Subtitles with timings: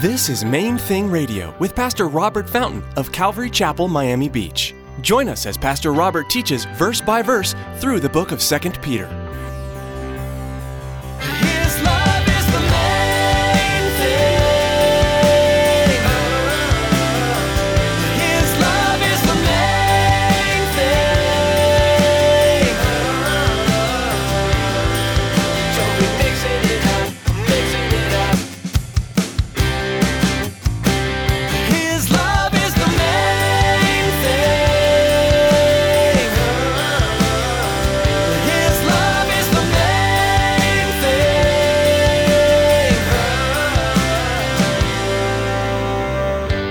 [0.00, 4.72] This is Main Thing Radio with Pastor Robert Fountain of Calvary Chapel, Miami Beach.
[5.00, 9.08] Join us as Pastor Robert teaches verse by verse through the book of 2 Peter.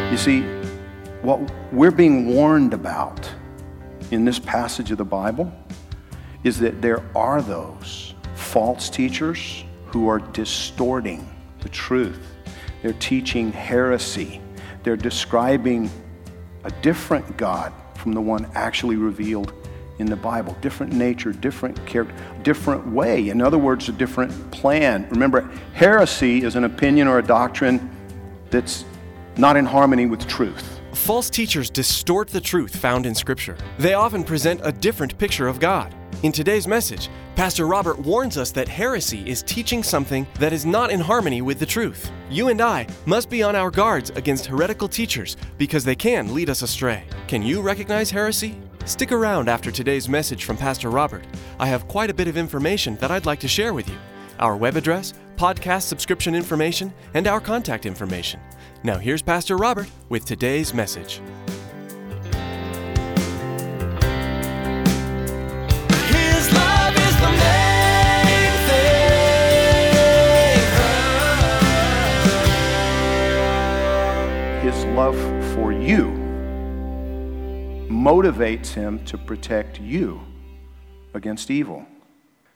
[0.09, 0.41] You see,
[1.21, 1.41] what
[1.73, 3.29] we're being warned about
[4.09, 5.51] in this passage of the Bible
[6.45, 11.29] is that there are those false teachers who are distorting
[11.59, 12.25] the truth.
[12.81, 14.39] They're teaching heresy.
[14.83, 15.91] They're describing
[16.63, 19.51] a different God from the one actually revealed
[19.99, 20.55] in the Bible.
[20.61, 23.27] Different nature, different character, different way.
[23.27, 25.05] In other words, a different plan.
[25.09, 25.41] Remember,
[25.73, 27.89] heresy is an opinion or a doctrine
[28.49, 28.85] that's
[29.37, 30.79] not in harmony with truth.
[30.93, 33.57] False teachers distort the truth found in Scripture.
[33.77, 35.93] They often present a different picture of God.
[36.23, 40.89] In today's message, Pastor Robert warns us that heresy is teaching something that is not
[40.89, 42.11] in harmony with the truth.
[42.31, 46.49] You and I must be on our guards against heretical teachers because they can lead
[46.49, 47.03] us astray.
[47.27, 48.59] Can you recognize heresy?
[48.85, 51.25] Stick around after today's message from Pastor Robert.
[51.59, 53.97] I have quite a bit of information that I'd like to share with you
[54.39, 58.39] our web address, podcast subscription information, and our contact information.
[58.83, 61.21] Now, here's Pastor Robert with today's message.
[66.09, 68.51] His love is the main
[74.61, 74.71] thing.
[74.71, 75.17] His love
[75.53, 76.11] for you
[77.89, 80.21] motivates him to protect you
[81.13, 81.85] against evil.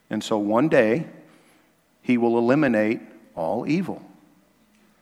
[0.10, 1.08] And so one day,
[2.02, 3.02] he will eliminate
[3.36, 4.02] all evil.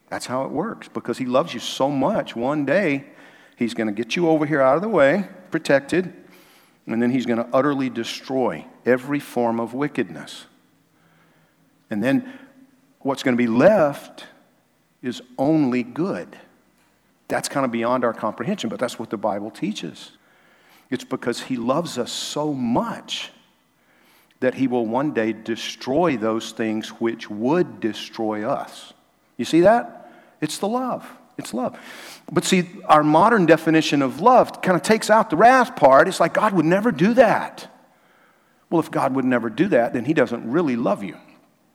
[0.10, 2.36] That's how it works because he loves you so much.
[2.36, 3.06] One day,
[3.56, 6.14] he's going to get you over here out of the way, protected,
[6.88, 10.46] and then he's going to utterly destroy every form of wickedness.
[11.90, 12.34] And then
[13.00, 14.26] what's going to be left
[15.02, 16.38] is only good.
[17.28, 20.12] That's kind of beyond our comprehension, but that's what the Bible teaches.
[20.90, 23.32] It's because he loves us so much
[24.40, 28.94] that he will one day destroy those things which would destroy us.
[29.38, 30.12] You see that?
[30.42, 31.10] It's the love.
[31.38, 31.80] It's love.
[32.32, 36.08] But see, our modern definition of love kind of takes out the wrath part.
[36.08, 37.74] It's like God would never do that.
[38.70, 41.18] Well, if God would never do that, then he doesn't really love you.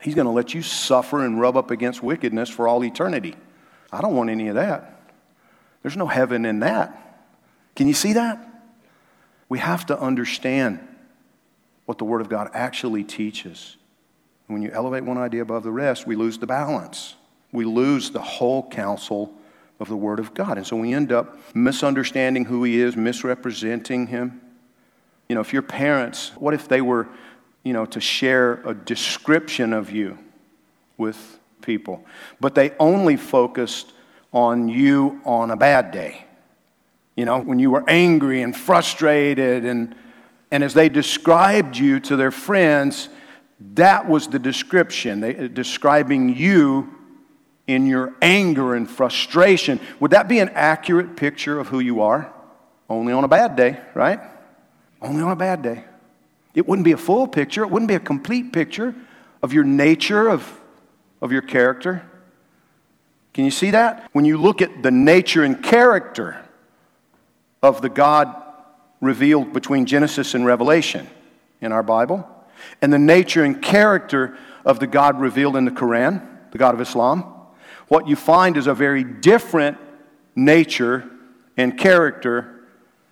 [0.01, 3.37] He's going to let you suffer and rub up against wickedness for all eternity.
[3.91, 5.13] I don't want any of that.
[5.83, 7.25] There's no heaven in that.
[7.75, 8.47] Can you see that?
[9.49, 10.87] We have to understand
[11.87, 13.77] what the Word of God actually teaches.
[14.47, 17.15] When you elevate one idea above the rest, we lose the balance.
[17.53, 19.33] We lose the whole counsel
[19.81, 20.59] of the Word of God.
[20.59, 24.41] And so we end up misunderstanding who He is, misrepresenting Him.
[25.28, 27.09] You know, if your parents, what if they were,
[27.62, 30.19] you know, to share a description of you
[30.97, 32.05] with people,
[32.41, 33.93] but they only focused
[34.33, 36.27] on you on a bad day?
[37.16, 39.95] You know, when you were angry and frustrated and
[40.54, 43.09] and as they described you to their friends,
[43.75, 46.94] that was the description, they, uh, describing you
[47.66, 49.81] in your anger and frustration.
[49.98, 52.32] Would that be an accurate picture of who you are?
[52.88, 54.20] Only on a bad day, right?
[55.03, 55.82] Only on a bad day.
[56.54, 58.94] It wouldn't be a full picture, it wouldn't be a complete picture
[59.42, 60.60] of your nature, of,
[61.21, 62.09] of your character.
[63.32, 64.09] Can you see that?
[64.12, 66.41] When you look at the nature and character
[67.60, 68.44] of the God
[69.04, 71.09] revealed between Genesis and Revelation
[71.60, 72.28] in our Bible,
[72.82, 76.81] and the nature and character of the God revealed in the Quran, the God of
[76.81, 77.22] Islam,
[77.89, 79.78] what you find is a very different
[80.34, 81.09] nature
[81.56, 82.65] and character.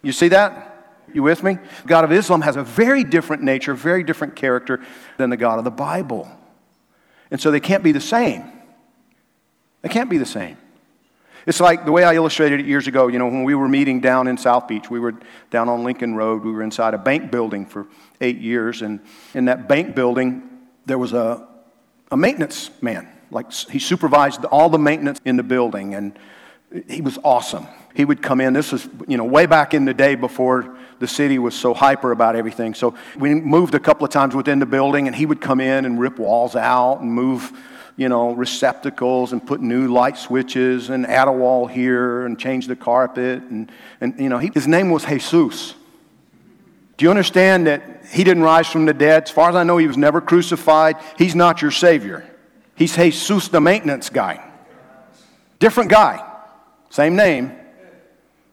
[0.03, 0.69] You see that?
[1.13, 1.59] You with me?
[1.83, 4.81] The God of Islam has a very different nature, very different character
[5.19, 6.29] than the God of the Bible.
[7.31, 8.51] And so they can't be the same.
[9.83, 10.57] They can't be the same.
[11.47, 14.01] It's like the way I illustrated it years ago, you know, when we were meeting
[14.01, 15.15] down in South Beach, we were
[15.51, 17.87] down on Lincoln Road, we were inside a bank building for
[18.21, 19.01] eight years, and
[19.35, 20.49] in that bank building,
[20.87, 21.47] there was a,
[22.11, 23.09] a maintenance man.
[23.31, 26.17] Like he supervised all the maintenance in the building, and
[26.89, 27.67] he was awesome.
[27.95, 31.07] He would come in, this was, you know, way back in the day before the
[31.09, 32.73] city was so hyper about everything.
[32.73, 35.85] So we moved a couple of times within the building, and he would come in
[35.85, 37.53] and rip walls out and move
[37.97, 42.67] you know, receptacles and put new light switches and add a wall here and change
[42.67, 43.43] the carpet.
[43.43, 45.75] And, and you know, he, his name was Jesus.
[46.97, 49.25] Do you understand that he didn't rise from the dead?
[49.25, 50.97] As far as I know, he was never crucified.
[51.19, 52.25] He's not your Savior.
[52.77, 54.43] He's Jesus, the maintenance guy.
[55.59, 56.29] Different guy,
[56.91, 57.53] same name.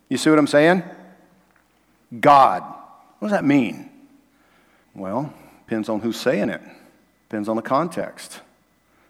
[0.09, 0.83] You see what I'm saying?
[2.19, 2.63] God.
[3.19, 3.89] What does that mean?
[4.95, 5.33] Well,
[5.65, 6.61] depends on who's saying it,
[7.27, 8.41] depends on the context.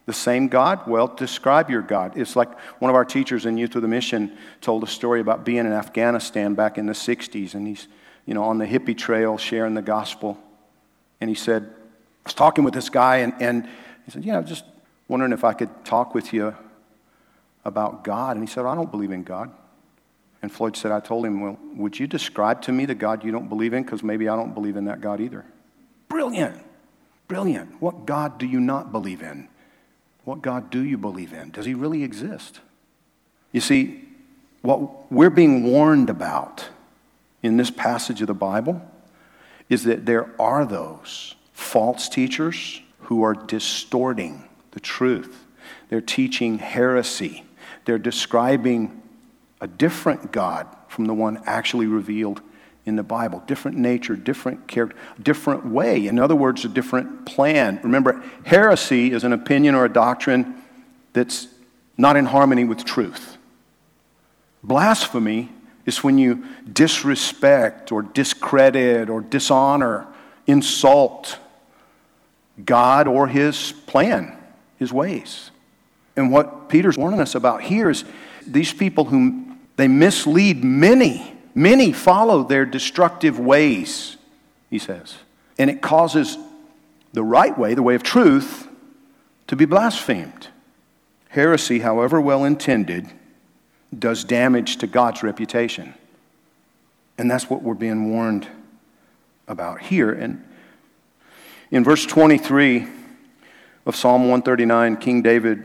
[0.09, 0.88] The same God?
[0.88, 2.17] Well, describe your God.
[2.17, 5.45] It's like one of our teachers in Youth with a Mission told a story about
[5.45, 7.88] being in Afghanistan back in the 60s, and he's,
[8.25, 10.35] you know, on the hippie trail sharing the gospel.
[11.21, 13.69] And he said, I was talking with this guy, and, and
[14.03, 14.65] he said, Yeah, just
[15.07, 16.56] wondering if I could talk with you
[17.63, 18.35] about God.
[18.35, 19.51] And he said, I don't believe in God.
[20.41, 23.31] And Floyd said, I told him, Well, would you describe to me the God you
[23.31, 23.83] don't believe in?
[23.83, 25.45] Because maybe I don't believe in that God either.
[26.07, 26.59] Brilliant.
[27.27, 27.79] Brilliant.
[27.79, 29.47] What God do you not believe in?
[30.29, 31.49] What God do you believe in?
[31.49, 32.59] Does he really exist?
[33.51, 34.03] You see,
[34.61, 36.69] what we're being warned about
[37.41, 38.79] in this passage of the Bible
[39.69, 45.47] is that there are those false teachers who are distorting the truth.
[45.89, 47.43] They're teaching heresy.
[47.85, 49.01] They're describing
[49.59, 52.39] a different God from the one actually revealed
[52.89, 53.41] in the Bible.
[53.47, 56.07] Different nature, different character, different way.
[56.07, 57.80] In other words, a different plan.
[57.83, 60.62] Remember, heresy is an opinion or a doctrine
[61.13, 61.47] that's
[61.97, 63.38] not in harmony with truth.
[64.63, 65.50] Blasphemy
[65.86, 70.07] is when you disrespect or discredit or dishonor,
[70.47, 71.38] insult
[72.65, 74.35] God or his plan,
[74.77, 75.51] his ways.
[76.15, 78.03] And what Peter's warning us about here is
[78.45, 79.45] these people who
[79.77, 84.17] they mislead many Many follow their destructive ways,
[84.69, 85.17] he says.
[85.57, 86.37] And it causes
[87.13, 88.67] the right way, the way of truth,
[89.47, 90.47] to be blasphemed.
[91.29, 93.09] Heresy, however well intended,
[93.97, 95.93] does damage to God's reputation.
[97.17, 98.47] And that's what we're being warned
[99.47, 100.11] about here.
[100.11, 100.45] And
[101.71, 102.87] in verse 23
[103.85, 105.63] of Psalm 139, King David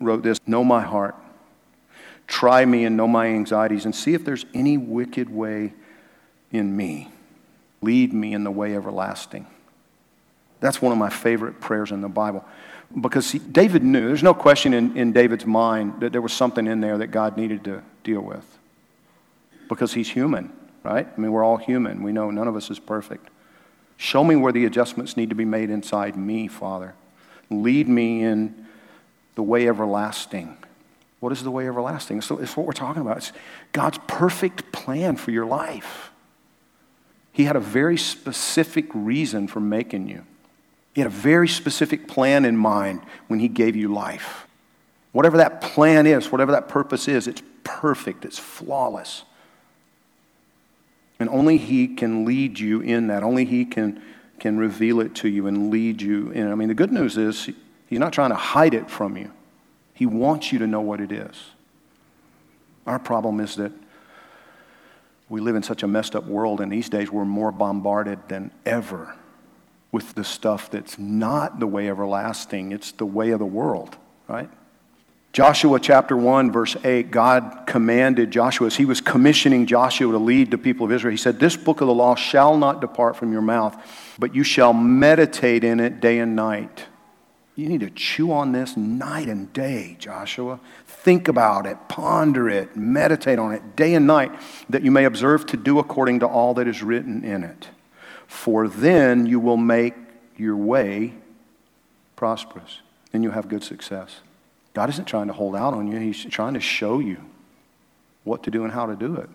[0.00, 1.16] wrote this Know my heart
[2.26, 5.74] Try me and know my anxieties and see if there's any wicked way
[6.50, 7.10] in me.
[7.82, 9.46] Lead me in the way everlasting.
[10.60, 12.44] That's one of my favorite prayers in the Bible.
[12.98, 16.66] Because see, David knew, there's no question in, in David's mind that there was something
[16.66, 18.44] in there that God needed to deal with.
[19.68, 21.06] Because he's human, right?
[21.06, 22.02] I mean, we're all human.
[22.02, 23.28] We know none of us is perfect.
[23.96, 26.94] Show me where the adjustments need to be made inside me, Father.
[27.50, 28.66] Lead me in
[29.34, 30.56] the way everlasting.
[31.24, 32.20] What is the way everlasting?
[32.20, 33.16] So it's what we're talking about.
[33.16, 33.32] It's
[33.72, 36.10] God's perfect plan for your life.
[37.32, 40.26] He had a very specific reason for making you.
[40.92, 44.46] He had a very specific plan in mind when He gave you life.
[45.12, 49.22] Whatever that plan is, whatever that purpose is, it's perfect, it's flawless.
[51.18, 53.22] And only He can lead you in that.
[53.22, 54.02] Only He can,
[54.38, 56.52] can reveal it to you and lead you in.
[56.52, 57.48] I mean, the good news is
[57.86, 59.32] He's not trying to hide it from you.
[59.94, 61.50] He wants you to know what it is.
[62.86, 63.72] Our problem is that
[65.28, 68.50] we live in such a messed up world, and these days we're more bombarded than
[68.66, 69.14] ever
[69.90, 73.96] with the stuff that's not the way everlasting, it's the way of the world,
[74.28, 74.50] right?
[75.32, 80.50] Joshua chapter 1, verse 8, God commanded Joshua, as he was commissioning Joshua to lead
[80.50, 83.32] the people of Israel, he said, This book of the law shall not depart from
[83.32, 83.76] your mouth,
[84.18, 86.86] but you shall meditate in it day and night
[87.56, 90.58] you need to chew on this night and day, Joshua.
[90.86, 94.32] Think about it, ponder it, meditate on it day and night,
[94.68, 97.68] that you may observe to do according to all that is written in it.
[98.26, 99.94] For then you will make
[100.36, 101.14] your way
[102.16, 102.80] prosperous,
[103.12, 104.20] and you'll have good success.
[104.72, 107.18] God isn't trying to hold out on you, He's trying to show you
[108.24, 109.28] what to do and how to do it.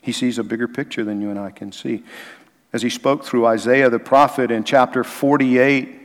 [0.00, 2.02] He sees a bigger picture than you and I can see.
[2.72, 5.99] As He spoke through Isaiah the prophet in chapter 48,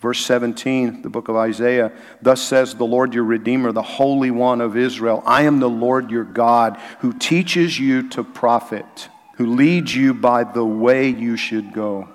[0.00, 4.60] Verse 17, the book of Isaiah Thus says the Lord your Redeemer, the Holy One
[4.60, 9.94] of Israel I am the Lord your God, who teaches you to profit, who leads
[9.94, 12.08] you by the way you should go.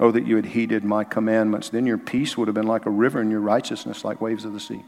[0.00, 1.70] Oh, that you had heeded my commandments.
[1.70, 4.52] Then your peace would have been like a river and your righteousness like waves of
[4.52, 4.82] the sea.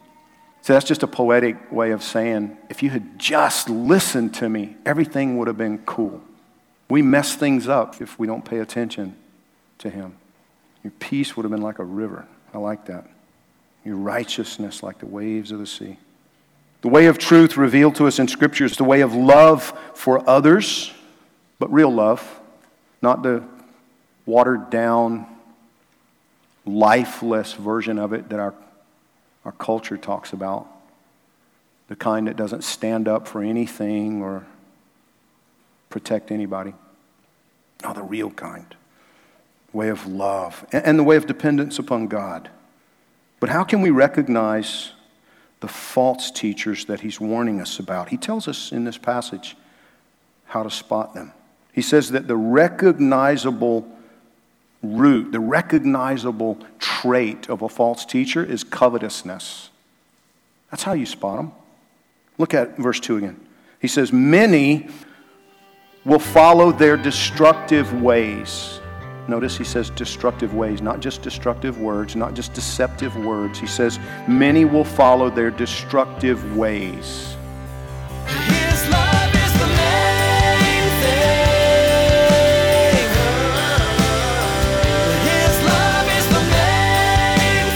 [0.63, 4.77] So that's just a poetic way of saying if you had just listened to me,
[4.87, 6.23] everything would have been cool.
[6.89, 9.17] We mess things up if we don't pay attention
[9.79, 10.17] to him.
[10.83, 12.27] Your peace would have been like a river.
[12.55, 13.07] I like that.
[13.85, 15.99] Your righteousness like the waves of the sea.
[16.83, 20.29] The way of truth revealed to us in Scripture is the way of love for
[20.29, 20.93] others,
[21.59, 22.41] but real love,
[23.03, 23.43] not the
[24.25, 25.27] watered down,
[26.65, 28.55] lifeless version of it that our
[29.45, 30.67] our culture talks about,
[31.89, 34.47] the kind that doesn't stand up for anything or
[35.89, 36.75] protect anybody.
[37.83, 38.77] No, the real kind.
[39.73, 42.51] Way of love and the way of dependence upon God.
[43.39, 44.93] But how can we recognize
[45.61, 48.09] the false teachers that he's warning us about?
[48.09, 49.57] He tells us in this passage
[50.47, 51.33] how to spot them.
[51.73, 53.89] He says that the recognizable
[54.83, 59.71] root, the recognizable trait of a false teacher is covetousness.
[60.71, 61.53] That's how you spot them.
[62.39, 63.41] Look at verse 2 again.
[63.81, 64.89] He says, Many
[66.05, 68.80] will follow their destructive ways.
[69.31, 73.61] Notice he says destructive ways, not just destructive words, not just deceptive words.
[73.61, 77.37] He says, Many will follow their destructive ways.
[78.27, 81.47] His love is the main thing.
[85.31, 87.71] His love is the main